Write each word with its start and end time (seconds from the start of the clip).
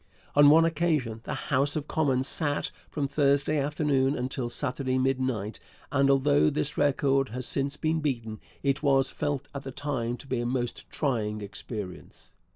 On 0.35 0.49
one 0.49 0.65
occasion 0.65 1.21
the 1.25 1.35
House 1.35 1.75
of 1.75 1.87
Commons 1.87 2.27
sat 2.27 2.71
from 2.89 3.07
Thursday 3.07 3.59
afternoon 3.59 4.17
until 4.17 4.49
Saturday 4.49 4.97
midnight, 4.97 5.59
and 5.91 6.09
although 6.09 6.49
this 6.49 6.75
record 6.75 7.29
has 7.29 7.45
since 7.45 7.77
been 7.77 7.99
beaten, 7.99 8.39
it 8.63 8.81
was 8.81 9.11
felt 9.11 9.47
at 9.53 9.61
the 9.61 9.69
time 9.69 10.17
to 10.17 10.25
be 10.25 10.39
a 10.41 10.45
most 10.47 10.89
trying 10.89 11.41
experience. 11.41 12.31